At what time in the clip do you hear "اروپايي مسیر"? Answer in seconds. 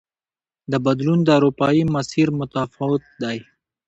1.39-2.27